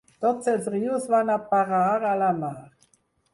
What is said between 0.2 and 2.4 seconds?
Tots els rius van a parar a la